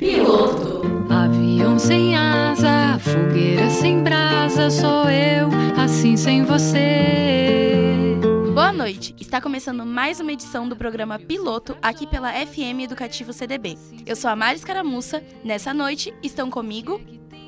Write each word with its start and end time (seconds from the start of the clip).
Piloto. 0.00 0.80
Avião 1.10 1.78
sem 1.78 2.16
asa, 2.16 2.98
fogueira 3.00 3.68
sem 3.68 4.02
brasa, 4.02 4.70
sou 4.70 5.10
eu, 5.10 5.50
assim 5.78 6.16
sem 6.16 6.42
você. 6.42 8.16
Boa 8.54 8.72
noite! 8.72 9.14
Está 9.20 9.42
começando 9.42 9.84
mais 9.84 10.18
uma 10.18 10.32
edição 10.32 10.66
do 10.66 10.74
programa 10.74 11.18
Piloto 11.18 11.76
aqui 11.82 12.06
pela 12.06 12.32
FM 12.32 12.80
Educativo 12.80 13.34
CDB. 13.34 13.76
Eu 14.06 14.16
sou 14.16 14.30
a 14.30 14.34
Mari 14.34 14.60
Caramuça. 14.60 15.22
Nessa 15.44 15.74
noite 15.74 16.14
estão 16.22 16.48
comigo. 16.48 16.98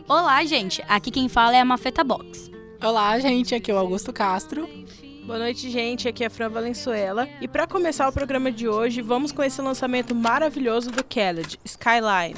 Olá, 0.06 0.44
gente! 0.44 0.84
Aqui 0.86 1.10
quem 1.10 1.30
fala 1.30 1.56
é 1.56 1.60
a 1.60 1.64
Mafeta 1.64 2.04
Box. 2.04 2.50
Olá, 2.82 3.18
gente! 3.18 3.54
Aqui 3.54 3.70
é 3.70 3.74
o 3.74 3.78
Augusto 3.78 4.12
Castro. 4.12 4.68
Boa 5.24 5.38
noite, 5.38 5.70
gente. 5.70 6.08
Aqui 6.08 6.24
é 6.24 6.26
a 6.26 6.30
Fran 6.30 6.48
Valenzuela. 6.48 7.28
E 7.40 7.46
para 7.46 7.64
começar 7.64 8.08
o 8.08 8.12
programa 8.12 8.50
de 8.50 8.68
hoje, 8.68 9.00
vamos 9.00 9.30
com 9.30 9.42
esse 9.42 9.62
lançamento 9.62 10.14
maravilhoso 10.16 10.90
do 10.90 11.04
Khaled, 11.04 11.60
Skyline. 11.64 12.34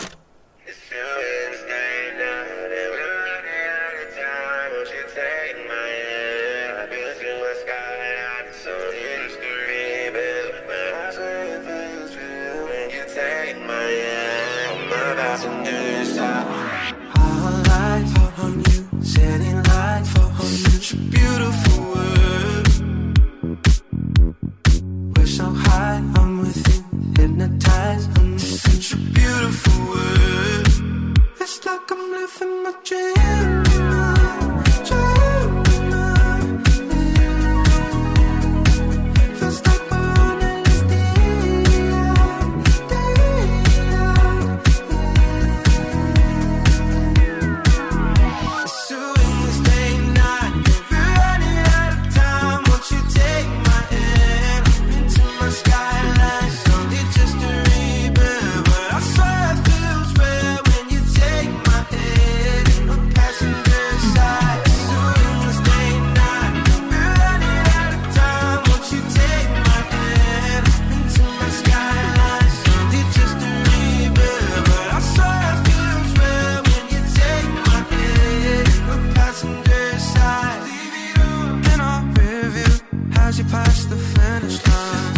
past 83.75 83.89
finish 83.89 84.67
line. 84.67 85.15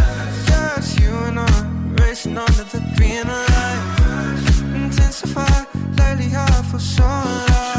Yeah, 0.48 0.80
you 1.00 1.14
and 1.28 1.40
I 1.40 2.02
racing 2.02 2.38
under 2.38 2.64
the 2.64 2.80
green 2.96 3.26
light. 3.26 4.40
Intensify, 4.74 5.64
lately 5.98 6.34
I 6.34 6.62
feel 6.70 6.80
so 6.80 7.04
alive. 7.04 7.75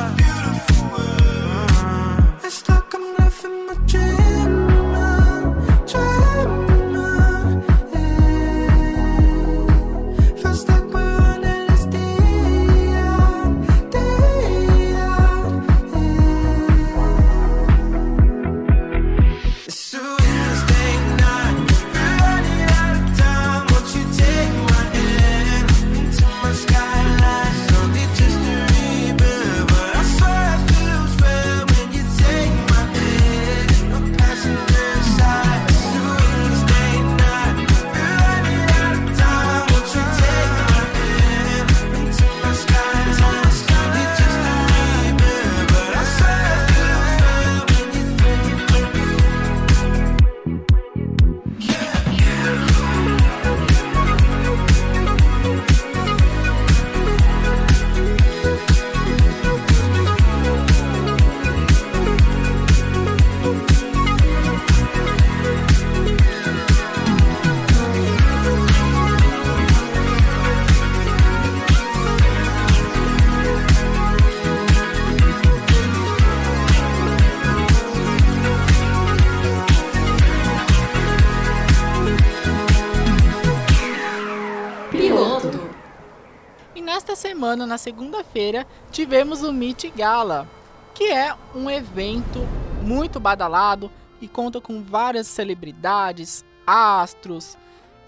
Semana, 87.47 87.65
na 87.65 87.77
segunda-feira, 87.77 88.67
tivemos 88.91 89.41
o 89.41 89.53
Meet 89.53 89.85
Gala, 89.95 90.45
que 90.93 91.05
é 91.05 91.33
um 91.55 91.69
evento 91.69 92.39
muito 92.83 93.21
badalado 93.21 93.89
e 94.19 94.27
conta 94.27 94.59
com 94.59 94.83
várias 94.83 95.27
celebridades, 95.27 96.43
astros. 96.65 97.57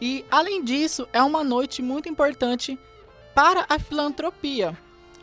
E 0.01 0.25
além 0.29 0.61
disso, 0.61 1.07
é 1.13 1.23
uma 1.23 1.41
noite 1.41 1.81
muito 1.81 2.09
importante 2.09 2.77
para 3.33 3.65
a 3.69 3.79
filantropia. 3.79 4.77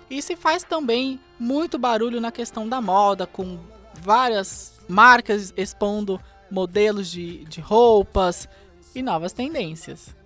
E 0.08 0.22
se 0.22 0.34
faz 0.34 0.62
também 0.62 1.20
muito 1.38 1.78
barulho 1.78 2.18
na 2.18 2.32
questão 2.32 2.66
da 2.66 2.80
moda, 2.80 3.26
com 3.26 3.58
várias 4.00 4.80
marcas 4.88 5.52
expondo 5.58 6.18
modelos 6.50 7.10
de, 7.10 7.44
de 7.44 7.60
roupas 7.60 8.48
e 8.94 9.02
novas 9.02 9.34
tendências. 9.34 10.16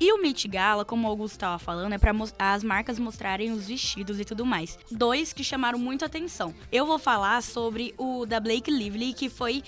E 0.00 0.12
o 0.12 0.22
Meet 0.22 0.46
Gala, 0.46 0.84
como 0.84 1.08
o 1.08 1.10
Augusto 1.10 1.34
estava 1.34 1.58
falando, 1.58 1.92
é 1.92 1.98
para 1.98 2.14
as 2.38 2.62
marcas 2.62 3.00
mostrarem 3.00 3.50
os 3.50 3.66
vestidos 3.66 4.20
e 4.20 4.24
tudo 4.24 4.46
mais. 4.46 4.78
Dois 4.90 5.32
que 5.32 5.42
chamaram 5.42 5.76
muito 5.76 6.04
atenção. 6.04 6.54
Eu 6.70 6.86
vou 6.86 7.00
falar 7.00 7.42
sobre 7.42 7.94
o 7.98 8.24
da 8.24 8.38
Blake 8.38 8.70
Lively, 8.70 9.12
que 9.12 9.28
foi 9.28 9.64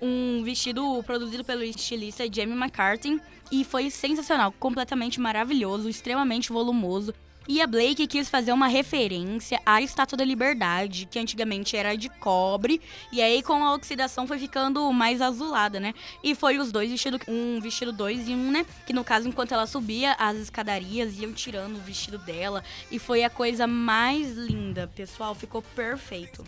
um 0.00 0.42
vestido 0.42 1.02
produzido 1.02 1.44
pelo 1.44 1.62
estilista 1.62 2.24
Jamie 2.30 2.56
McCarthy 2.56 3.20
e 3.52 3.62
foi 3.62 3.90
sensacional, 3.90 4.52
completamente 4.52 5.20
maravilhoso, 5.20 5.88
extremamente 5.88 6.50
volumoso. 6.50 7.12
E 7.46 7.60
a 7.60 7.66
Blake 7.66 8.06
quis 8.06 8.30
fazer 8.30 8.52
uma 8.52 8.66
referência 8.66 9.60
à 9.66 9.82
Estátua 9.82 10.16
da 10.16 10.24
Liberdade, 10.24 11.06
que 11.10 11.18
antigamente 11.18 11.76
era 11.76 11.94
de 11.94 12.08
cobre, 12.08 12.80
e 13.12 13.20
aí 13.20 13.42
com 13.42 13.62
a 13.62 13.74
oxidação 13.74 14.26
foi 14.26 14.38
ficando 14.38 14.90
mais 14.92 15.20
azulada, 15.20 15.78
né? 15.78 15.92
E 16.22 16.34
foi 16.34 16.58
os 16.58 16.72
dois 16.72 16.90
vestidos, 16.90 17.20
um 17.28 17.60
vestido 17.60 17.92
dois 17.92 18.26
e 18.28 18.32
um, 18.32 18.50
né? 18.50 18.64
Que 18.86 18.94
no 18.94 19.04
caso, 19.04 19.28
enquanto 19.28 19.52
ela 19.52 19.66
subia 19.66 20.12
as 20.12 20.38
escadarias, 20.38 21.18
iam 21.18 21.34
tirando 21.34 21.76
o 21.76 21.80
vestido 21.82 22.16
dela, 22.16 22.64
e 22.90 22.98
foi 22.98 23.24
a 23.24 23.28
coisa 23.28 23.66
mais 23.66 24.32
linda, 24.32 24.90
pessoal, 24.94 25.34
ficou 25.34 25.60
perfeito. 25.60 26.42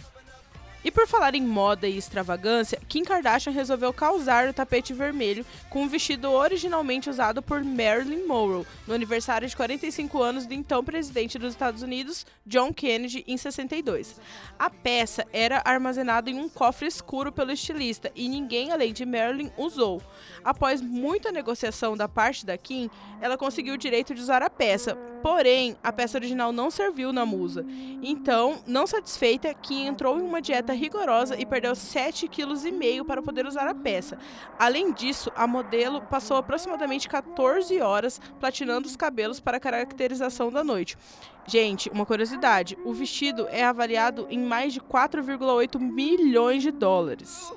E 0.86 0.90
por 0.92 1.04
falar 1.08 1.34
em 1.34 1.42
moda 1.42 1.88
e 1.88 1.98
extravagância, 1.98 2.80
Kim 2.88 3.02
Kardashian 3.02 3.52
resolveu 3.52 3.92
causar 3.92 4.48
o 4.48 4.52
tapete 4.52 4.94
vermelho 4.94 5.44
com 5.68 5.82
um 5.82 5.88
vestido 5.88 6.30
originalmente 6.30 7.10
usado 7.10 7.42
por 7.42 7.64
Marilyn 7.64 8.24
Monroe 8.24 8.64
no 8.86 8.94
aniversário 8.94 9.48
de 9.48 9.56
45 9.56 10.22
anos 10.22 10.46
do 10.46 10.54
então 10.54 10.84
presidente 10.84 11.40
dos 11.40 11.54
Estados 11.54 11.82
Unidos, 11.82 12.24
John 12.46 12.72
Kennedy, 12.72 13.24
em 13.26 13.36
62. 13.36 14.20
A 14.56 14.70
peça 14.70 15.26
era 15.32 15.60
armazenada 15.64 16.30
em 16.30 16.38
um 16.38 16.48
cofre 16.48 16.86
escuro 16.86 17.32
pelo 17.32 17.50
estilista 17.50 18.12
e 18.14 18.28
ninguém 18.28 18.70
além 18.70 18.92
de 18.92 19.04
Marilyn 19.04 19.50
usou. 19.56 20.00
Após 20.44 20.80
muita 20.80 21.32
negociação 21.32 21.96
da 21.96 22.06
parte 22.06 22.46
da 22.46 22.56
Kim, 22.56 22.88
ela 23.20 23.36
conseguiu 23.36 23.74
o 23.74 23.78
direito 23.78 24.14
de 24.14 24.20
usar 24.20 24.40
a 24.40 24.48
peça, 24.48 24.96
Porém, 25.26 25.76
a 25.82 25.92
peça 25.92 26.16
original 26.18 26.52
não 26.52 26.70
serviu 26.70 27.12
na 27.12 27.26
musa. 27.26 27.66
Então, 28.00 28.62
não 28.64 28.86
satisfeita, 28.86 29.52
Kim 29.54 29.84
entrou 29.84 30.16
em 30.16 30.22
uma 30.22 30.40
dieta 30.40 30.72
rigorosa 30.72 31.34
e 31.36 31.44
perdeu 31.44 31.72
7,5 31.72 32.28
kg 32.30 33.04
para 33.04 33.20
poder 33.20 33.44
usar 33.44 33.66
a 33.66 33.74
peça. 33.74 34.16
Além 34.56 34.92
disso, 34.92 35.32
a 35.34 35.44
modelo 35.44 36.00
passou 36.02 36.36
aproximadamente 36.36 37.08
14 37.08 37.80
horas 37.80 38.20
platinando 38.38 38.86
os 38.86 38.94
cabelos 38.94 39.40
para 39.40 39.56
a 39.56 39.60
caracterização 39.60 40.48
da 40.48 40.62
noite. 40.62 40.96
Gente, 41.44 41.90
uma 41.90 42.06
curiosidade: 42.06 42.78
o 42.84 42.92
vestido 42.92 43.48
é 43.50 43.64
avaliado 43.64 44.28
em 44.30 44.38
mais 44.38 44.72
de 44.72 44.80
4,8 44.80 45.76
milhões 45.80 46.62
de 46.62 46.70
dólares. 46.70 47.52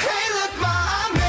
Hey, 0.00 0.32
look, 0.34 1.27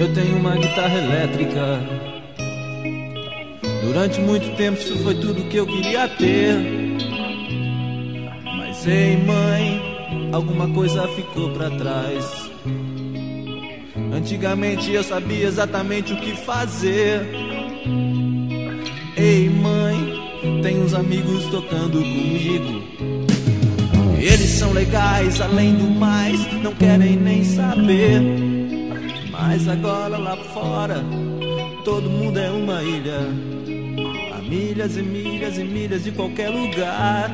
eu 0.00 0.14
tenho 0.14 0.36
uma 0.36 0.54
guitarra 0.56 0.96
elétrica. 0.96 1.80
Durante 3.82 4.20
muito 4.20 4.56
tempo 4.56 4.78
isso 4.78 4.96
foi 4.98 5.14
tudo 5.16 5.48
que 5.48 5.56
eu 5.56 5.66
queria 5.66 6.08
ter. 6.08 6.54
Mas 8.44 8.86
ei 8.86 9.16
mãe, 9.16 10.30
alguma 10.32 10.68
coisa 10.68 11.08
ficou 11.08 11.50
pra 11.50 11.70
trás. 11.70 12.48
Antigamente 14.12 14.92
eu 14.92 15.02
sabia 15.02 15.46
exatamente 15.46 16.12
o 16.12 16.16
que 16.16 16.32
fazer. 16.32 17.26
Ei 19.16 19.48
mãe, 19.48 20.62
tem 20.62 20.80
uns 20.80 20.94
amigos 20.94 21.44
tocando 21.46 21.98
comigo. 21.98 22.82
Eles 24.20 24.50
são 24.50 24.72
legais, 24.72 25.40
além 25.40 25.74
do 25.74 25.90
mais, 25.90 26.40
não 26.62 26.74
querem 26.74 27.16
nem 27.16 27.42
saber. 27.42 28.47
Mas 29.48 29.66
agora 29.66 30.18
lá 30.18 30.36
fora, 30.36 31.02
todo 31.82 32.10
mundo 32.10 32.38
é 32.38 32.50
uma 32.50 32.82
ilha. 32.82 33.20
A 34.34 34.42
milhas 34.42 34.98
e 34.98 35.02
milhas 35.02 35.56
e 35.56 35.64
milhas 35.64 36.04
de 36.04 36.12
qualquer 36.12 36.50
lugar. 36.50 37.30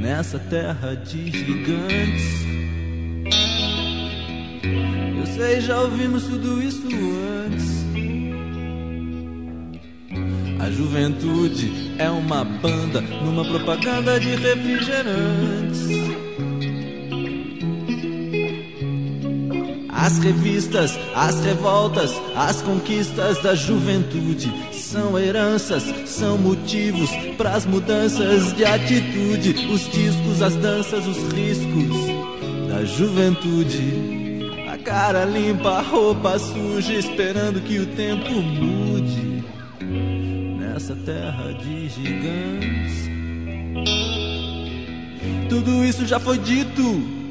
Nessa 0.00 0.38
terra 0.38 0.94
de 0.94 1.32
gigantes. 1.32 2.44
Eu 5.18 5.26
sei, 5.34 5.60
já 5.62 5.80
ouvimos 5.80 6.22
tudo 6.28 6.62
isso 6.62 6.86
antes. 7.44 7.84
A 10.60 10.70
juventude 10.70 11.96
é 11.98 12.08
uma 12.08 12.44
banda 12.44 13.00
numa 13.00 13.44
propaganda 13.44 14.20
de 14.20 14.28
refrigerantes. 14.36 15.63
As 20.04 20.18
revistas, 20.18 20.98
as 21.14 21.42
revoltas, 21.42 22.12
as 22.36 22.60
conquistas 22.60 23.40
da 23.42 23.54
juventude 23.54 24.52
são 24.70 25.18
heranças, 25.18 25.82
são 26.04 26.36
motivos 26.36 27.08
para 27.38 27.52
as 27.52 27.64
mudanças 27.64 28.54
de 28.54 28.66
atitude. 28.66 29.66
Os 29.72 29.90
discos, 29.90 30.42
as 30.42 30.54
danças, 30.56 31.06
os 31.06 31.16
riscos 31.32 31.96
da 32.68 32.84
juventude. 32.84 34.52
A 34.68 34.76
cara 34.76 35.24
limpa, 35.24 35.70
a 35.70 35.80
roupa 35.80 36.38
suja, 36.38 36.92
esperando 36.92 37.62
que 37.62 37.78
o 37.78 37.86
tempo 37.86 38.30
mude 38.30 39.42
nessa 40.58 40.94
terra 40.96 41.50
de 41.54 41.88
gigantes. 41.88 43.08
Tudo 45.48 45.82
isso 45.82 46.04
já 46.04 46.20
foi 46.20 46.36
dito 46.36 47.23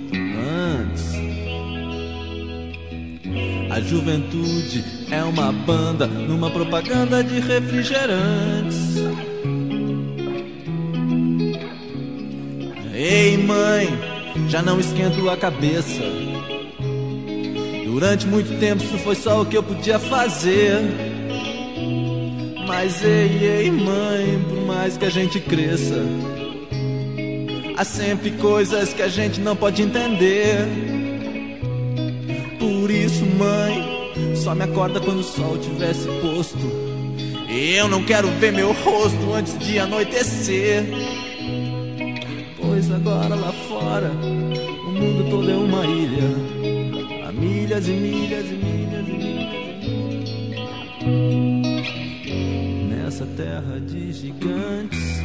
A 3.74 3.82
juventude 3.82 4.86
é 5.10 5.24
uma 5.24 5.52
banda 5.52 6.06
numa 6.06 6.48
propaganda 6.52 7.24
de 7.24 7.40
refrigerantes. 7.40 8.98
Ei, 12.94 13.36
mãe, 13.36 13.88
já 14.48 14.62
não 14.62 14.80
esquento 14.80 15.28
a 15.28 15.36
cabeça. 15.36 16.04
Durante 17.84 18.28
muito 18.28 18.60
tempo 18.60 18.84
isso 18.84 19.00
foi 19.00 19.16
só 19.16 19.42
o 19.42 19.46
que 19.48 19.58
eu 19.58 19.64
podia 19.64 19.98
fazer. 19.98 20.78
Mas 22.68 23.04
ei, 23.04 23.40
ei, 23.42 23.72
mãe, 23.72 24.40
por 24.50 24.68
mais 24.68 24.98
que 24.98 25.06
a 25.06 25.10
gente 25.10 25.40
cresça, 25.40 26.00
há 27.76 27.84
sempre 27.84 28.30
coisas 28.34 28.94
que 28.94 29.02
a 29.02 29.08
gente 29.08 29.42
não 29.42 29.56
pode 29.56 29.82
entender. 29.82 30.93
Por 32.64 32.90
isso, 32.90 33.26
mãe, 33.26 34.36
só 34.38 34.56
me 34.56 34.64
acorda 34.64 35.02
quando 35.02 35.20
o 35.20 35.24
sol 35.24 35.58
tivesse 35.58 36.08
posto. 36.22 36.72
Eu 37.50 37.90
não 37.90 38.06
quero 38.06 38.30
ver 38.40 38.54
meu 38.54 38.72
rosto 38.72 39.34
antes 39.34 39.60
de 39.60 39.80
anoitecer. 39.80 40.86
Pois 42.62 42.90
agora 42.90 43.36
lá 43.36 43.52
fora, 43.68 44.10
o 44.10 44.92
mundo 44.92 45.30
todo 45.30 45.52
é 45.52 45.56
uma 45.56 45.86
ilha. 45.86 47.28
Há 47.28 47.34
milhas 47.34 47.86
e 47.86 47.92
milhas 47.92 48.46
e 48.46 48.54
milhas 48.54 49.08
e 49.10 49.12
milhas. 49.12 49.54
Nessa 52.90 53.26
terra 53.26 53.78
de 53.86 54.14
gigantes 54.14 55.22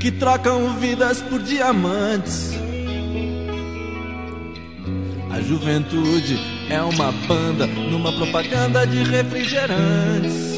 que 0.00 0.10
trocam 0.10 0.76
vidas 0.80 1.22
por 1.22 1.40
diamantes. 1.40 2.65
Juventude 5.46 6.36
é 6.68 6.82
uma 6.82 7.12
banda 7.12 7.68
numa 7.68 8.12
propaganda 8.12 8.84
de 8.84 9.04
refrigerantes. 9.04 10.56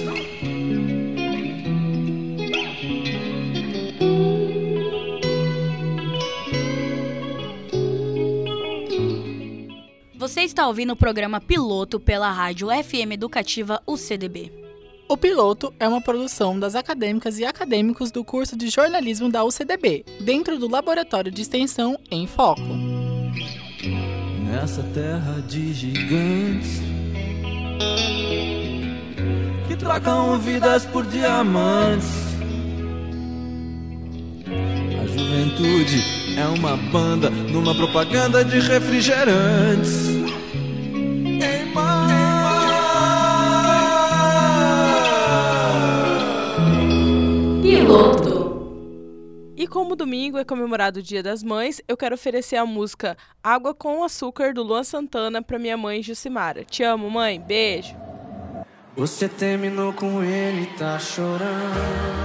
Você 10.16 10.40
está 10.40 10.66
ouvindo 10.66 10.94
o 10.94 10.96
programa 10.96 11.38
Piloto 11.38 12.00
pela 12.00 12.30
rádio 12.30 12.68
FM 12.68 13.12
Educativa 13.12 13.82
UCDB. 13.86 14.50
O 15.06 15.18
Piloto 15.18 15.72
é 15.78 15.86
uma 15.86 16.00
produção 16.00 16.58
das 16.58 16.74
acadêmicas 16.74 17.38
e 17.38 17.44
acadêmicos 17.44 18.10
do 18.10 18.24
curso 18.24 18.56
de 18.56 18.70
jornalismo 18.70 19.30
da 19.30 19.44
UCDB, 19.44 20.04
dentro 20.20 20.58
do 20.58 20.66
Laboratório 20.66 21.30
de 21.30 21.42
Extensão 21.42 21.98
em 22.10 22.26
Foco 22.26 22.87
essa 24.62 24.82
terra 24.94 25.42
de 25.46 25.72
gigantes 25.72 26.82
que 29.66 29.76
trocam 29.76 30.38
vidas 30.38 30.84
por 30.86 31.06
diamantes. 31.06 32.08
A 35.00 35.06
juventude 35.06 36.02
é 36.36 36.46
uma 36.46 36.76
banda 36.76 37.30
numa 37.30 37.74
propaganda 37.74 38.44
de 38.44 38.58
refrigerantes. 38.58 40.08
Piloto 47.62 48.27
domingo 49.96 50.38
é 50.38 50.44
comemorado 50.44 51.00
o 51.00 51.02
Dia 51.02 51.22
das 51.22 51.42
Mães, 51.42 51.80
eu 51.86 51.96
quero 51.96 52.14
oferecer 52.14 52.56
a 52.56 52.64
música 52.64 53.16
Água 53.42 53.74
com 53.74 54.02
Açúcar 54.02 54.54
do 54.54 54.62
Luan 54.62 54.82
Santana 54.82 55.42
pra 55.42 55.58
minha 55.58 55.76
mãe 55.76 56.02
Jucimara. 56.02 56.64
Te 56.64 56.82
amo, 56.82 57.10
mãe. 57.10 57.40
Beijo. 57.40 57.94
Você 58.96 59.28
terminou 59.28 59.92
com 59.92 60.24
ele, 60.24 60.66
tá 60.76 60.98
chorando. 60.98 62.18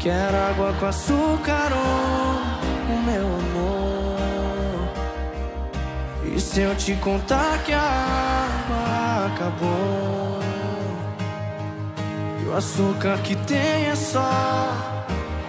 Quero 0.00 0.36
água 0.36 0.72
com 0.80 0.86
açúcar, 0.86 1.70
oh, 1.72 3.02
meu 3.08 3.24
amor. 3.24 4.18
E 6.34 6.40
se 6.40 6.62
eu 6.62 6.74
te 6.74 6.96
contar 6.96 7.62
que 7.62 7.72
a 7.72 7.80
água 7.80 9.26
acabou? 9.26 10.42
O 12.52 12.56
açúcar 12.56 13.16
que 13.22 13.34
tem 13.34 13.86
é 13.86 13.96
só 13.96 15.00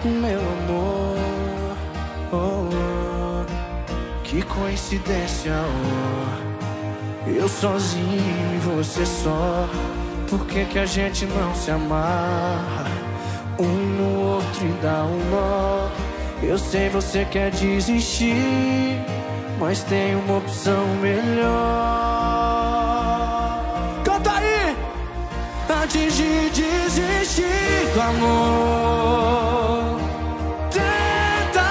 o 0.02 0.08
meu 0.08 0.40
amor. 0.40 1.76
Oh, 2.32 2.66
oh. 2.72 4.22
Que 4.22 4.40
coincidência, 4.40 5.52
oh. 5.52 7.28
Eu 7.28 7.46
sozinho 7.46 8.54
e 8.54 8.58
você 8.60 9.04
só. 9.04 9.68
Por 10.30 10.46
que, 10.46 10.64
que 10.64 10.78
a 10.78 10.86
gente 10.86 11.26
não 11.26 11.54
se 11.54 11.70
amarra? 11.70 12.86
Um 13.58 13.66
no 13.66 14.20
outro 14.36 14.66
e 14.66 14.72
dá 14.82 15.04
um 15.04 15.30
nó. 15.30 15.90
Eu 16.42 16.56
sei 16.56 16.88
você 16.88 17.26
quer 17.26 17.50
desistir, 17.50 18.98
mas 19.60 19.82
tem 19.82 20.16
uma 20.16 20.38
opção 20.38 20.86
melhor. 21.02 22.03
Amor, 28.08 29.98
tenta 30.70 31.68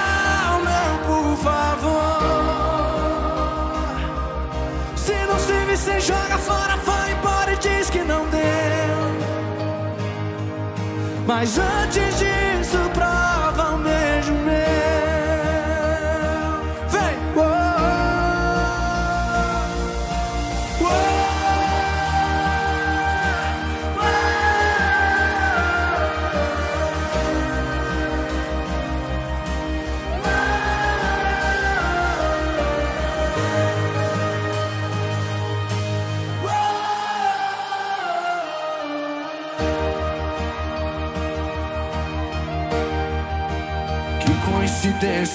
o 0.56 0.58
meu, 0.68 0.92
por 1.08 1.36
favor. 1.38 2.20
Se 4.96 5.14
não 5.26 5.38
serve, 5.38 5.76
você 5.76 6.00
joga 6.00 6.38
fora, 6.38 6.76
vai 6.78 7.12
embora 7.12 7.52
e 7.52 7.56
diz 7.56 7.90
que 7.90 8.00
não 8.00 8.26
deu. 8.28 8.44
Mas 11.26 11.58
antes 11.58 12.13
oh. 45.24 45.32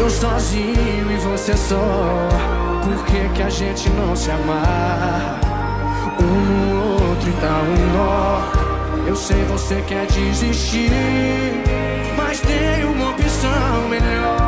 Eu 0.00 0.08
sozinho 0.08 1.10
e 1.10 1.16
você 1.16 1.56
só. 1.56 2.28
Por 2.84 3.04
que, 3.04 3.28
que 3.34 3.42
a 3.42 3.50
gente 3.50 3.90
não 3.90 4.14
se 4.14 4.30
amarra? 4.30 5.40
Um 6.20 6.24
no 6.24 6.92
outro 6.92 7.28
e 7.28 7.32
dá 7.40 7.60
um 7.62 7.74
nó. 7.96 8.52
Eu 9.06 9.16
sei 9.16 9.42
você 9.44 9.82
quer 9.82 10.06
desistir, 10.06 10.90
mas 12.16 12.40
tem 12.40 12.84
uma 12.84 13.10
opção 13.10 13.88
melhor. 13.88 14.41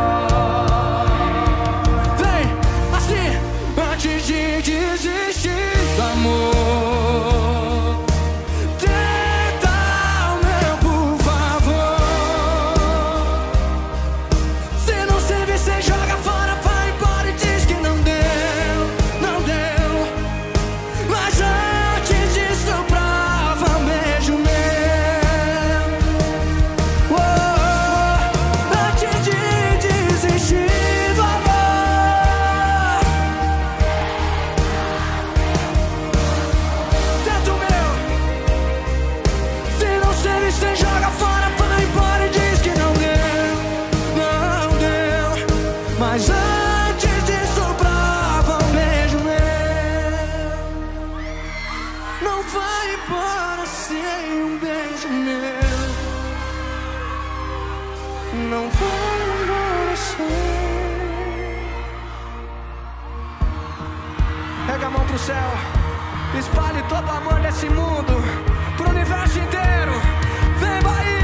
Todo 66.88 67.10
amor 67.10 67.40
desse 67.40 67.68
mundo 67.68 68.14
pro 68.76 68.90
universo 68.90 69.38
inteiro. 69.38 69.92
Vem 70.58 70.82
Bahia, 70.82 71.23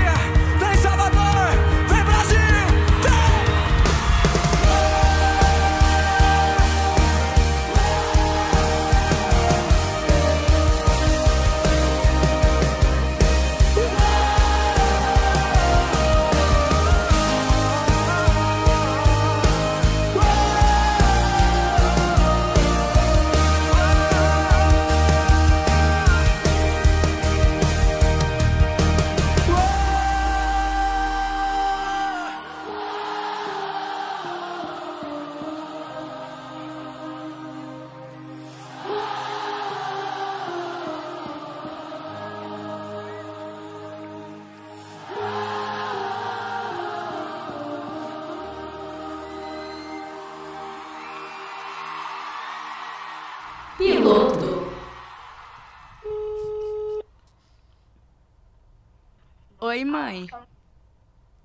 Oi, 59.81 59.85
mãe. 59.87 60.27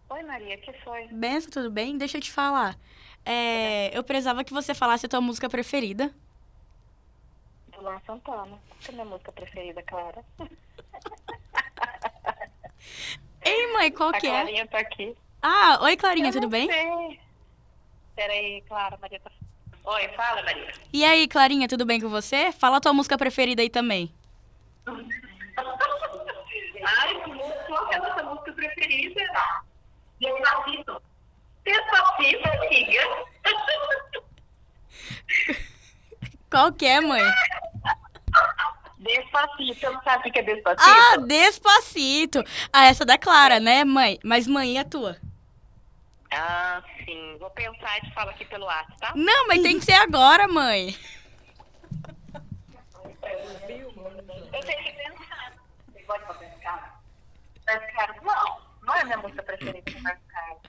Oi, 0.09 0.23
Maria, 0.23 0.57
que 0.57 0.73
foi? 0.83 1.07
Benção, 1.07 1.49
tudo 1.49 1.71
bem? 1.71 1.97
Deixa 1.97 2.17
eu 2.17 2.21
te 2.21 2.29
falar. 2.29 2.77
É, 3.23 3.97
eu 3.97 4.03
precisava 4.03 4.43
que 4.43 4.51
você 4.51 4.73
falasse 4.73 5.05
a 5.05 5.09
tua 5.09 5.21
música 5.21 5.49
preferida. 5.49 6.13
Do 7.69 7.81
Luan 7.81 7.97
Santana. 8.05 8.59
Que 8.81 8.89
é 8.89 8.91
minha 8.91 9.05
música 9.05 9.31
preferida, 9.31 9.81
Clara. 9.83 10.21
Ei, 13.41 13.71
mãe, 13.71 13.89
qual 13.89 14.09
A 14.09 14.19
que 14.19 14.27
é? 14.27 14.41
Clarinha 14.41 14.67
tá 14.67 14.79
aqui. 14.79 15.15
Ah, 15.41 15.79
oi, 15.83 15.95
Clarinha, 15.95 16.27
Eu 16.27 16.33
tudo 16.33 16.49
bem? 16.49 16.67
sei. 16.67 17.21
Peraí, 18.17 18.61
Clara, 18.67 18.97
Maria 18.97 19.21
tá... 19.21 19.31
Oi, 19.85 20.07
fala, 20.09 20.43
Maria. 20.43 20.73
E 20.91 21.05
aí, 21.05 21.25
Clarinha, 21.25 21.69
tudo 21.69 21.85
bem 21.85 22.01
com 22.01 22.09
você? 22.09 22.51
Fala 22.51 22.77
a 22.77 22.81
tua 22.81 22.91
música 22.91 23.17
preferida 23.17 23.61
aí 23.61 23.69
também. 23.69 24.13
Ai, 26.85 27.23
que 27.23 27.29
música, 27.31 27.63
qual 27.67 27.87
que 27.87 27.95
é 28.61 28.67
a 28.67 28.71
sua 28.71 28.75
música 28.75 28.75
preferida? 28.75 29.21
Despacito. 30.19 31.01
Despacito, 31.63 32.49
amiga. 32.49 33.01
Qual 36.49 36.71
que 36.71 36.85
é, 36.85 37.01
mãe? 37.01 37.23
Despacito. 38.99 39.79
Você 39.79 39.89
não 39.89 40.01
sabe 40.03 40.29
o 40.29 40.31
que 40.31 40.39
é 40.39 40.43
Despacito? 40.43 40.89
Ah, 40.89 41.17
Despacito. 41.17 42.43
Ah, 42.71 42.85
essa 42.85 43.05
da 43.05 43.17
Clara, 43.17 43.59
né, 43.59 43.83
mãe? 43.83 44.19
Mas 44.23 44.47
mãe 44.47 44.77
é 44.79 44.83
tua. 44.83 45.17
Ah, 46.31 46.81
sim. 47.03 47.37
Vou 47.39 47.49
pensar 47.51 47.97
e 47.97 48.01
te 48.01 48.13
falo 48.13 48.29
aqui 48.29 48.45
pelo 48.45 48.65
WhatsApp, 48.65 48.99
tá? 48.99 49.13
Não, 49.15 49.47
mas 49.47 49.61
tem 49.61 49.79
que 49.79 49.85
ser 49.85 49.93
agora, 49.93 50.47
mãe. 50.47 50.95
Eu 54.53 54.61
tenho 54.61 54.83
que 54.83 54.93
pensar. 54.93 55.53
Você 55.91 56.03
gosta 56.03 56.25
de 56.25 56.33
Roberto 56.33 56.59
Carlos? 56.61 56.95
Não. 58.95 59.01
Não 59.01 59.01
é 59.01 59.03
minha 59.05 59.17
música 59.17 59.43
preferida, 59.43 59.91
Roberto 59.91 60.21
Carlos. 60.27 60.61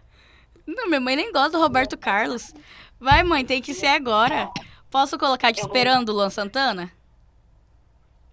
Não, 0.67 0.87
minha 0.89 1.01
mãe 1.01 1.17
nem 1.17 1.33
gosta 1.33 1.51
do 1.51 1.59
Roberto 1.61 1.97
Carlos. 1.97 2.53
Vai, 2.99 3.23
mãe, 3.23 3.45
tem 3.45 3.63
que 3.63 3.73
ser 3.75 3.87
agora. 3.89 4.51
Posso 4.91 5.19
colocar 5.19 5.53
te 5.53 5.61
Eu 5.61 5.65
vou- 5.67 5.73
esperando, 5.77 6.13
Luan 6.13 6.31
Santana? 6.31 6.91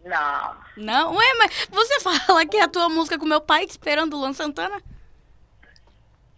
Não. 0.03 0.55
Não? 0.77 1.15
Ué, 1.15 1.33
mas 1.37 1.67
você 1.69 1.99
fala 2.01 2.45
que 2.45 2.57
é 2.57 2.63
a 2.63 2.67
tua 2.67 2.89
música 2.89 3.17
com 3.19 3.25
meu 3.25 3.39
pai 3.41 3.65
te 3.65 3.71
esperando, 3.71 4.17
Luan 4.17 4.33
Santana? 4.33 4.81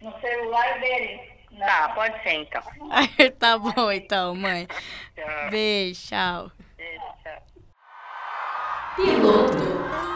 No 0.00 0.12
celular 0.20 0.80
dele. 0.80 1.34
Tá, 1.58 1.88
pode 1.94 2.22
ser 2.22 2.32
então. 2.34 2.62
Ai, 2.90 3.30
tá 3.30 3.56
bom 3.56 3.90
então, 3.90 4.34
mãe. 4.34 4.66
Tchau. 5.14 5.50
Beijo, 5.50 6.06
tchau. 6.08 6.52
Beijo, 6.76 7.02
tchau. 7.22 7.42
Mesmo 8.98 10.15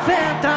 90 0.00 0.55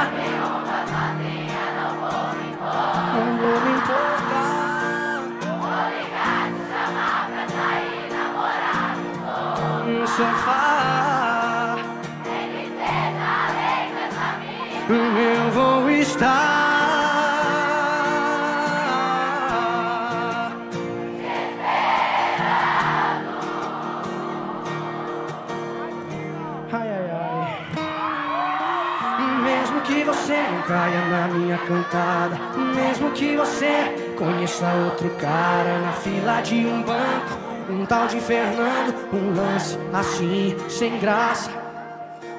caia 30.69 31.03
na 31.05 31.27
minha 31.29 31.57
cantada. 31.57 32.37
Mesmo 32.75 33.09
que 33.11 33.35
você 33.35 34.13
conheça 34.15 34.71
outro 34.85 35.09
cara 35.17 35.79
Na 35.79 35.91
fila 35.93 36.41
de 36.41 36.57
um 36.57 36.83
banco 36.83 37.39
Um 37.67 37.85
tal 37.85 38.05
de 38.07 38.21
Fernando 38.21 38.93
Um 39.11 39.35
lance 39.35 39.77
assim, 39.91 40.55
sem 40.69 40.99
graça. 40.99 41.49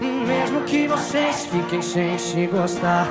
Mesmo 0.00 0.62
que 0.62 0.86
vocês 0.86 1.46
fiquem 1.46 1.82
sem 1.82 2.16
se 2.16 2.46
gostar 2.46 3.06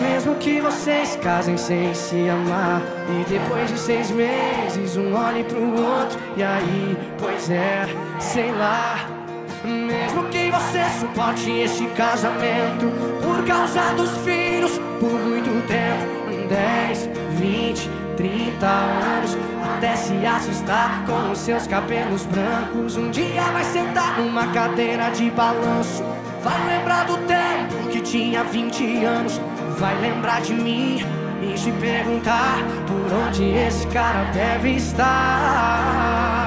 Mesmo 0.00 0.36
que 0.36 0.60
vocês 0.60 1.16
casem 1.16 1.56
sem 1.56 1.92
se 1.92 2.30
amar 2.30 2.80
E 3.10 3.24
depois 3.28 3.68
de 3.70 3.78
seis 3.78 4.10
meses 4.10 4.96
um 4.96 5.14
olhe 5.14 5.44
pro 5.44 5.60
outro 5.60 6.18
E 6.36 6.42
aí, 6.42 6.96
pois 7.18 7.50
é, 7.50 7.86
sei 8.18 8.50
lá 8.52 9.19
Mesmo 9.64 10.24
que 10.24 10.50
você 10.50 10.82
suporte 10.98 11.50
esse 11.50 11.86
casamento. 11.88 12.86
Por 13.22 13.44
causa 13.46 13.92
dos 13.94 14.10
filhos, 14.18 14.78
por 14.98 15.12
muito 15.12 15.66
tempo 15.66 16.20
10, 16.48 17.10
20, 17.38 17.90
30 18.16 18.66
anos 18.66 19.36
Até 19.62 19.96
se 19.96 20.26
assustar 20.26 21.04
com 21.06 21.30
os 21.30 21.38
seus 21.38 21.66
cabelos 21.66 22.26
brancos. 22.26 22.96
Um 22.96 23.10
dia 23.10 23.42
vai 23.52 23.64
sentar 23.64 24.18
numa 24.18 24.46
cadeira 24.48 25.10
de 25.10 25.30
balanço. 25.30 26.02
Vai 26.42 26.66
lembrar 26.66 27.04
do 27.04 27.16
tempo 27.18 27.88
que 27.90 28.00
tinha 28.00 28.42
20 28.44 29.04
anos. 29.04 29.40
Vai 29.78 29.98
lembrar 30.00 30.40
de 30.40 30.54
mim 30.54 30.98
e 31.42 31.56
se 31.56 31.72
perguntar 31.72 32.58
Por 32.86 33.12
onde 33.26 33.44
esse 33.44 33.86
cara 33.86 34.24
deve 34.32 34.72
estar 34.72 36.39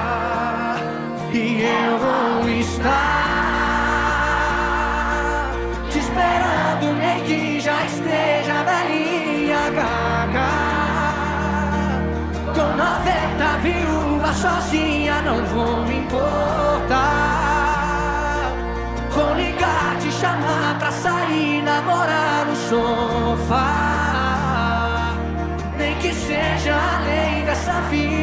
E 1.36 1.62
eu 1.62 1.98
vou 1.98 2.48
estar 2.48 2.94
Te 5.90 5.98
esperando 5.98 6.94
nem 6.96 7.24
que 7.24 7.58
já 7.58 7.84
esteja 7.86 8.62
velhinha 8.62 9.68
gaga. 9.70 10.48
Com 12.54 12.76
90 12.76 13.58
viúvas 13.62 14.36
sozinha 14.36 15.22
não 15.22 15.44
vou 15.46 15.84
me 15.84 15.98
importar. 15.98 17.02
Vou 19.10 19.34
ligar, 19.34 19.96
te 19.98 20.12
chamar 20.12 20.78
pra 20.78 20.92
sair, 20.92 21.62
namorar 21.62 22.46
no 22.46 22.54
sofá. 22.54 23.64
Nem 25.76 25.96
que 25.96 26.14
seja 26.14 26.76
além 26.96 27.44
dessa 27.44 27.80
vida 27.90 28.13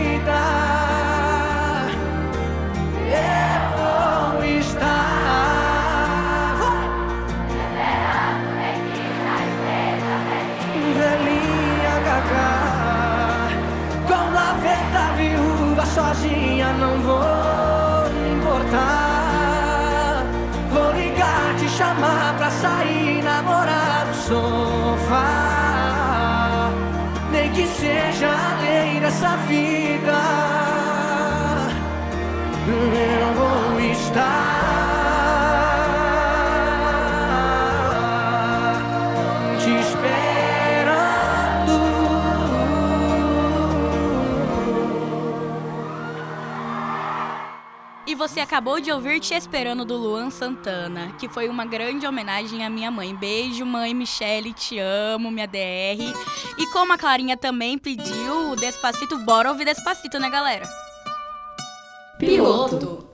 você 48.32 48.40
acabou 48.40 48.80
de 48.80 48.90
ouvir 48.90 49.20
Te 49.20 49.34
Esperando 49.34 49.84
do 49.84 49.98
Luan 49.98 50.30
Santana, 50.30 51.14
que 51.20 51.28
foi 51.28 51.50
uma 51.50 51.66
grande 51.66 52.08
homenagem 52.08 52.66
à 52.66 52.70
minha 52.70 52.90
mãe. 52.90 53.14
Beijo, 53.14 53.66
mãe 53.66 53.94
Michele, 53.94 54.54
te 54.54 54.80
amo, 54.80 55.30
minha 55.30 55.46
DR. 55.46 56.02
E 56.58 56.66
como 56.68 56.94
a 56.94 56.98
Clarinha 56.98 57.36
também 57.36 57.78
pediu 57.78 58.52
o 58.52 58.56
Despacito, 58.56 59.18
bora 59.18 59.50
ouvir 59.50 59.66
Despacito, 59.66 60.18
né, 60.18 60.30
galera? 60.30 60.66
Piloto. 62.18 63.06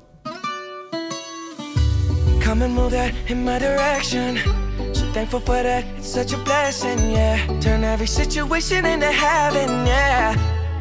Come 2.46 2.66
and 2.66 2.70
move 2.70 2.92
that 2.92 3.16
in 3.28 3.44
my 3.44 3.58
direction. 3.58 4.38
So 4.94 5.12
thankful 5.14 5.40
for 5.40 5.64
that, 5.64 5.84
it's 5.98 6.10
such 6.10 6.34
a 6.34 6.38
blessing, 6.38 7.12
yeah. 7.12 7.40
Turn 7.60 7.84
every 7.84 8.08
situation 8.08 8.86
into 8.86 9.08
heaven, 9.08 9.88
yeah. 9.88 10.36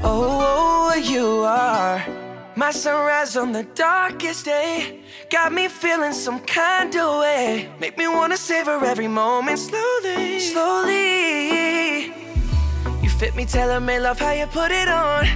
Oh, 0.05 0.93
you 0.95 1.43
are 1.47 2.26
my 2.57 2.71
sunrise 2.71 3.37
on 3.37 3.53
the 3.53 3.65
darkest 3.75 4.47
day. 4.47 5.01
Got 5.31 5.53
me 5.53 5.69
feeling 5.69 6.13
some 6.13 6.41
kind 6.41 6.95
of 6.97 7.21
way. 7.21 7.69
Make 7.79 7.99
me 7.99 8.09
wanna 8.09 8.37
savor 8.37 8.83
every 8.85 9.09
moment 9.09 9.59
slowly, 9.59 10.41
slowly. 10.41 12.07
You 13.03 13.11
fit 13.11 13.37
me, 13.37 13.45
tailor 13.45 13.81
made 13.81 14.01
love 14.01 14.19
how 14.19 14.33
you 14.33 14.47
put 14.47 14.73
it 14.73 14.89
on. 14.89 15.27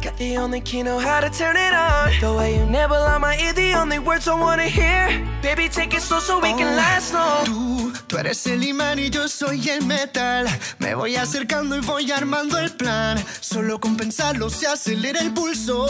Got 0.00 0.16
the 0.16 0.36
only 0.38 0.60
key, 0.60 0.82
know 0.82 0.98
how 0.98 1.20
to 1.20 1.28
turn 1.28 1.56
it 1.56 1.74
on. 1.74 2.12
The 2.20 2.32
way 2.32 2.56
you 2.56 2.64
nibble 2.64 2.94
on 2.94 3.20
my 3.20 3.36
ear, 3.36 3.52
the 3.52 3.74
only 3.74 3.98
words 3.98 4.28
I 4.28 4.34
wanna 4.34 4.68
hear. 4.68 5.08
Baby, 5.42 5.68
take 5.68 5.92
it 5.92 6.02
slow 6.02 6.20
so 6.20 6.38
we 6.38 6.50
can 6.50 6.72
oh. 6.72 6.76
last 6.76 7.12
long. 7.12 7.44
Tú, 7.46 7.89
tú 8.10 8.18
eres 8.18 8.44
el 8.48 8.64
imán 8.64 8.98
y 8.98 9.08
yo 9.08 9.28
soy 9.28 9.68
el 9.68 9.86
metal. 9.86 10.48
Me 10.78 10.96
voy 10.96 11.14
acercando 11.14 11.76
y 11.76 11.80
voy 11.80 12.10
armando 12.10 12.58
el 12.58 12.72
plan. 12.72 13.24
Solo 13.40 13.78
con 13.78 13.96
pensarlo 13.96 14.50
se 14.50 14.66
acelera 14.66 15.20
el 15.20 15.32
pulso. 15.32 15.86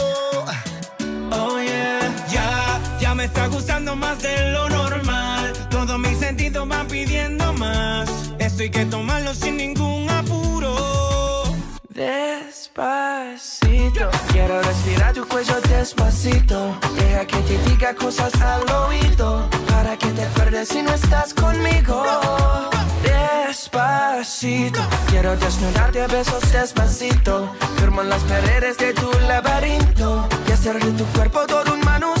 Oh 1.31 1.59
yeah, 1.59 1.99
Ya, 2.31 2.79
ya 2.99 3.15
me 3.15 3.25
está 3.25 3.47
gustando 3.47 3.95
más 3.95 4.21
de 4.21 4.51
lo 4.51 4.69
normal. 4.69 5.51
Todos 5.71 5.97
mis 5.97 6.19
sentidos 6.19 6.67
van 6.67 6.87
pidiendo 6.87 7.53
más. 7.53 8.07
Esto 8.37 8.61
hay 8.61 8.69
que 8.69 8.85
tomarlo 8.85 9.33
sin 9.33 9.57
ningún 9.57 10.07
apuro. 10.09 11.43
despacito. 11.89 12.91
Quiero 14.31 14.61
respirar 14.61 15.13
tu 15.15 15.27
cuello 15.27 15.59
despacito. 15.61 16.77
Deja 16.95 17.25
que 17.25 17.37
te 17.37 17.57
diga 17.69 17.95
cosas 17.95 18.39
al 18.41 18.69
oído. 18.69 19.49
Te 20.21 20.27
acuerdes 20.27 20.69
si 20.69 20.83
no 20.83 20.93
estás 20.93 21.33
conmigo. 21.33 22.03
Despacito. 23.01 24.79
Quiero 25.09 25.35
desnudarte 25.35 26.03
a 26.03 26.05
besos 26.05 26.51
despacito. 26.51 27.51
Firmo 27.77 28.03
en 28.03 28.09
las 28.09 28.21
paredes 28.25 28.77
de 28.77 28.93
tu 28.93 29.11
laberinto. 29.27 30.29
Y 30.47 30.51
hacer 30.51 30.79
de 30.79 30.91
tu 30.91 31.05
cuerpo 31.17 31.47
todo 31.47 31.73
un 31.73 31.79
manuscrito. 31.79 32.20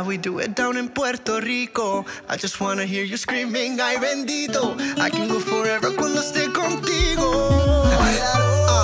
How 0.00 0.06
we 0.06 0.16
do 0.16 0.38
it 0.38 0.54
down 0.54 0.78
in 0.78 0.88
Puerto 0.88 1.40
Rico. 1.40 2.06
I 2.26 2.36
just 2.36 2.58
wanna 2.60 2.86
hear 2.86 3.04
you 3.04 3.18
screaming, 3.18 3.78
ay 3.80 3.96
bendito. 3.96 4.62
I 4.98 5.10
can 5.10 5.28
go 5.28 5.38
forever 5.40 5.90
cuando 5.94 6.20
esté 6.22 6.48
contigo. 6.52 7.28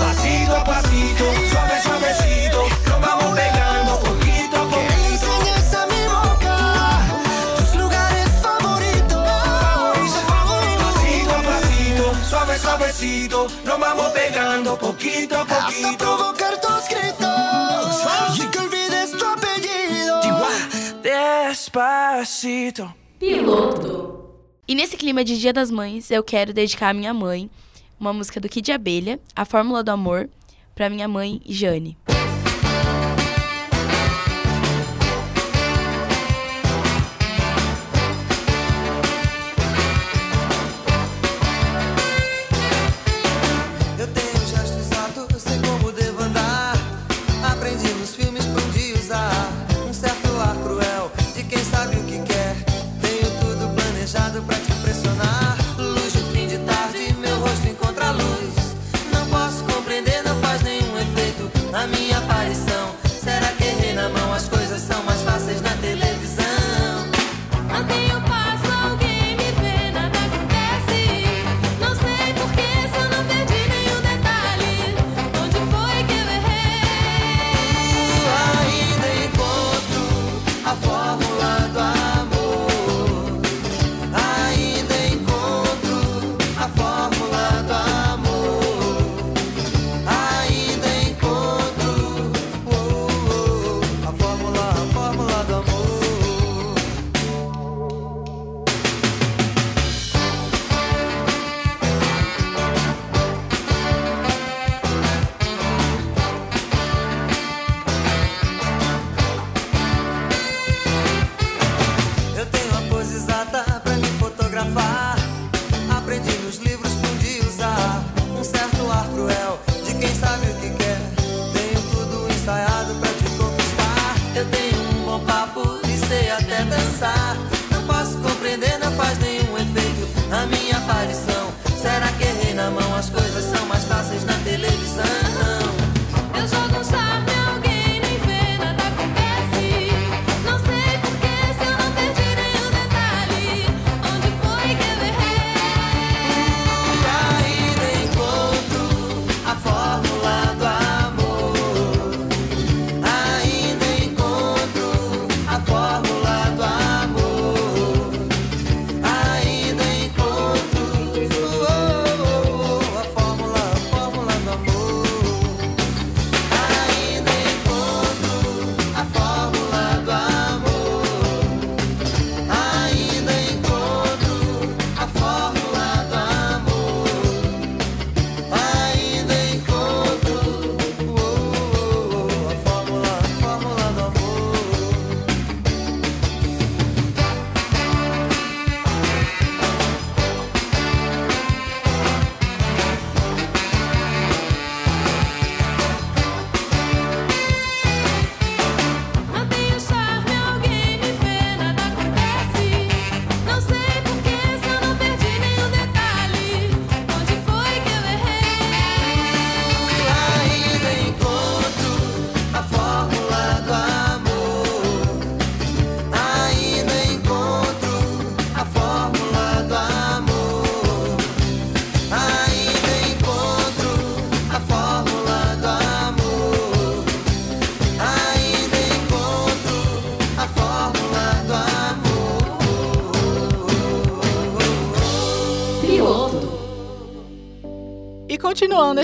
Pasito 0.01 0.53
a 0.57 0.65
pasito, 0.65 1.25
suave, 1.51 1.77
suavecito. 1.87 2.61
Nos 2.89 3.01
vamos 3.01 3.31
pegando 3.41 3.93
poquito 4.01 4.57
a 4.57 4.65
poquito. 4.69 5.25
enseñes 5.25 5.75
a 5.81 5.87
mi 5.87 6.03
boca 6.17 6.57
tus 7.57 7.75
lugares 7.81 8.29
favoritos. 8.43 9.25
Pasito 10.85 11.33
a 11.33 11.43
pasito, 11.51 12.05
suave, 12.29 12.59
suavecito. 12.59 13.47
Nos 13.65 13.79
vamos 13.79 14.09
pegando 14.13 14.77
poquito 14.79 15.37
a 15.37 15.41
Hasta 15.43 15.65
poquito. 15.65 15.97
provocar 15.97 16.61
Despacito. 21.77 22.91
Piloto. 23.19 24.31
E 24.67 24.75
nesse 24.75 24.97
clima 24.97 25.23
de 25.23 25.39
Dia 25.39 25.53
das 25.53 25.71
Mães, 25.71 26.11
eu 26.11 26.25
quero 26.25 26.55
dedicar 26.55 26.89
à 26.89 26.95
minha 26.95 27.13
mãe 27.13 27.51
uma 28.01 28.15
música 28.15 28.41
do 28.41 28.49
Kid 28.49 28.73
Abelha, 28.73 29.21
A 29.35 29.45
Fórmula 29.45 29.85
do 29.85 29.91
Amor, 29.91 30.27
pra 30.75 30.89
minha 30.89 31.07
mãe, 31.07 31.43
Jane. 31.45 31.99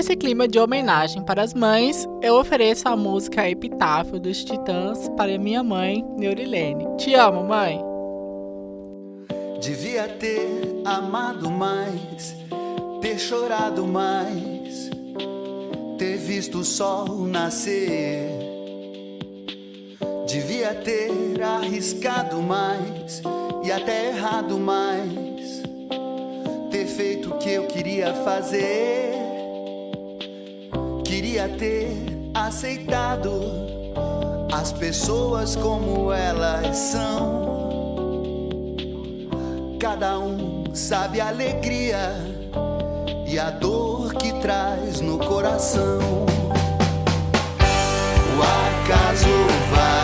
Continuando 0.03 0.05
esse 0.05 0.15
clima 0.15 0.47
de 0.47 0.59
homenagem 0.59 1.23
para 1.23 1.41
as 1.41 1.53
mães, 1.53 2.07
eu 2.21 2.35
ofereço 2.35 2.87
a 2.87 2.95
música 2.95 3.49
Epitáfio 3.49 4.19
dos 4.19 4.43
Titãs 4.43 5.07
para 5.15 5.37
minha 5.37 5.63
mãe, 5.63 6.03
Neurilene. 6.17 6.85
Te 6.97 7.13
amo, 7.13 7.43
mãe! 7.43 7.79
Devia 9.61 10.07
ter 10.07 10.81
amado 10.83 11.49
mais, 11.49 12.35
ter 13.01 13.17
chorado 13.17 13.87
mais, 13.87 14.89
ter 15.97 16.17
visto 16.17 16.59
o 16.59 16.65
sol 16.65 17.25
nascer. 17.25 18.29
Devia 20.27 20.73
ter 20.75 21.41
arriscado 21.41 22.41
mais 22.41 23.21
e 23.63 23.71
até 23.71 24.09
errado 24.09 24.59
mais, 24.59 25.63
ter 26.69 26.87
feito 26.87 27.29
o 27.29 27.37
que 27.37 27.51
eu 27.51 27.67
queria 27.67 28.13
fazer. 28.13 29.22
Queria 31.33 31.49
ter 31.57 31.89
aceitado 32.35 33.41
as 34.53 34.71
pessoas 34.71 35.55
como 35.55 36.13
elas 36.13 36.77
são. 36.77 38.75
Cada 39.79 40.19
um 40.19 40.63
sabe 40.75 41.19
a 41.19 41.29
alegria 41.29 42.13
e 43.25 43.39
a 43.39 43.49
dor 43.49 44.13
que 44.13 44.31
traz 44.41 45.01
no 45.01 45.17
coração. 45.17 45.97
O 48.37 48.41
acaso 48.43 49.25
vai 49.71 50.02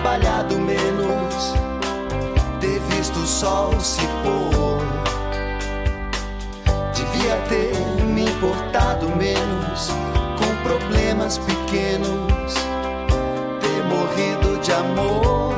trabalhado 0.00 0.58
menos, 0.58 1.54
ter 2.58 2.80
visto 2.94 3.18
o 3.18 3.26
sol 3.26 3.78
se 3.78 4.00
pôr. 4.22 4.80
Devia 6.94 7.36
ter 7.48 8.04
me 8.04 8.22
importado 8.24 9.08
menos 9.10 9.90
com 10.38 10.68
problemas 10.68 11.38
pequenos, 11.38 12.54
ter 13.60 13.84
morrido 13.84 14.58
de 14.62 14.72
amor. 14.72 15.49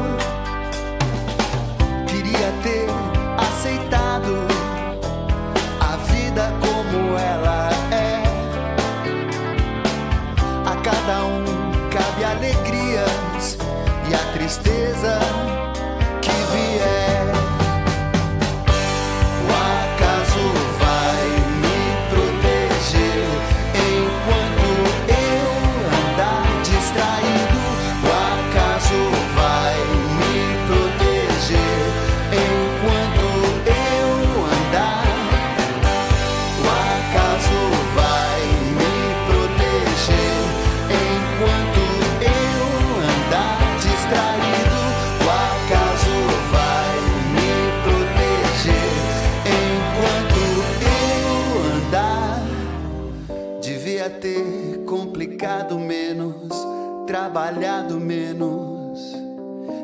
Complicado 55.42 55.76
menos, 55.76 56.54
trabalhado 57.04 57.98
menos, 57.98 59.12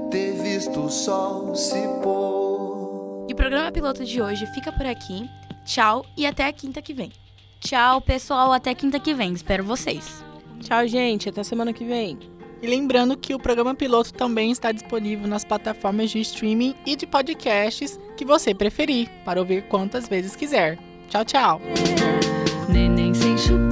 ter 0.09 0.40
visto 0.40 0.83
o 0.83 0.88
sol 0.88 1.53
se 1.57 1.83
pôr. 2.01 3.27
E 3.29 3.33
o 3.33 3.37
programa 3.37 3.73
piloto 3.73 4.05
de 4.05 4.23
hoje 4.23 4.47
fica 4.55 4.71
por 4.71 4.87
aqui. 4.87 5.29
Tchau 5.64 6.07
e 6.16 6.27
até 6.27 6.47
a 6.47 6.53
quinta 6.53 6.81
que 6.81 6.94
vem. 6.94 7.11
Tchau, 7.59 8.01
pessoal. 8.01 8.53
Até 8.53 8.73
quinta 8.73 9.01
que 9.01 9.12
vem. 9.12 9.33
Espero 9.33 9.64
vocês. 9.64 10.25
Tchau, 10.61 10.87
gente. 10.87 11.29
Até 11.29 11.42
semana 11.42 11.73
que 11.73 11.85
vem. 11.85 12.16
E 12.62 12.66
lembrando 12.68 13.16
que 13.16 13.35
o 13.35 13.38
programa 13.38 13.75
piloto 13.75 14.14
também 14.14 14.53
está 14.53 14.71
disponível 14.71 15.27
nas 15.27 15.44
plataformas 15.44 16.11
de 16.11 16.21
streaming 16.21 16.77
e 16.87 16.94
de 16.94 17.05
podcasts 17.05 17.99
que 18.16 18.25
você 18.25 18.55
preferir, 18.55 19.11
para 19.25 19.40
ouvir 19.40 19.64
quantas 19.64 20.09
vezes 20.09 20.37
quiser. 20.37 20.79
Tchau, 21.09 21.25
tchau! 21.25 21.61
Neném 22.68 23.12
sem 23.12 23.37
chuva. 23.37 23.68